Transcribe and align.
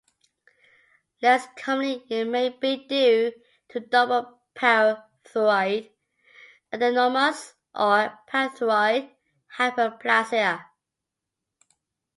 Less 1.21 1.45
commonly 1.55 2.03
it 2.09 2.25
may 2.25 2.49
be 2.49 2.87
due 2.87 3.33
to 3.69 3.79
double 3.81 4.41
parathyroid 4.55 5.91
adenomas 6.73 7.53
or 7.75 8.17
parathyroid 8.27 9.11
hyperplasia. 9.59 10.65